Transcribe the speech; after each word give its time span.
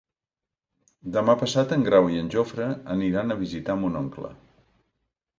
Demà 1.17 1.33
passat 1.41 1.75
en 1.75 1.83
Grau 1.87 2.09
i 2.13 2.17
en 2.21 2.31
Jofre 2.35 2.69
aniran 2.93 3.35
a 3.35 3.37
visitar 3.43 3.75
mon 3.83 3.99
oncle. 4.01 4.33